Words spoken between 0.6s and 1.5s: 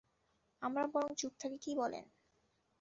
আমরা বরং চুপ